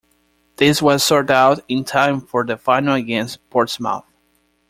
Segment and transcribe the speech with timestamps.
[0.55, 4.03] This was sorted out in time for the final against Portsmouth.